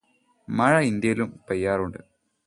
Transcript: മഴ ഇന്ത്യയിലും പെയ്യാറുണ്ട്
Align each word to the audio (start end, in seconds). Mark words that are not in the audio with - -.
മഴ 0.47 0.73
ഇന്ത്യയിലും 0.81 1.29
പെയ്യാറുണ്ട് 1.49 1.99